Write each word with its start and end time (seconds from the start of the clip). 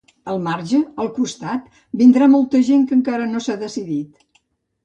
Al 0.31 0.39
marge, 0.45 0.77
al 1.03 1.11
costat, 1.17 1.69
vindrà 2.01 2.31
molta 2.37 2.63
gent 2.71 2.89
que 2.89 2.99
encara 3.01 3.29
no 3.35 3.43
s’ha 3.49 3.59
decidit. 3.67 4.43